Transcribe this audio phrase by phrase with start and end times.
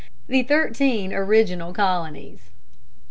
[0.27, 2.49] THE THIRTEEN ORIGINAL COLONIES.